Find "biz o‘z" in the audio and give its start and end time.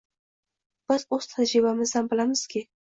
0.93-1.31